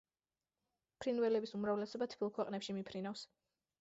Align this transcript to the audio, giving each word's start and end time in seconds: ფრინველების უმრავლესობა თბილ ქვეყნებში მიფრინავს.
ფრინველების 1.03 1.53
უმრავლესობა 1.57 2.09
თბილ 2.15 2.33
ქვეყნებში 2.39 2.77
მიფრინავს. 2.79 3.23